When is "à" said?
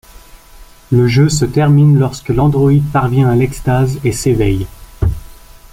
3.29-3.35